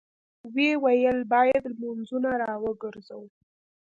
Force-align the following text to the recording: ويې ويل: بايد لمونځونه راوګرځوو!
ويې 0.53 0.71
ويل: 0.83 1.19
بايد 1.31 1.63
لمونځونه 1.71 2.29
راوګرځوو! 2.41 3.27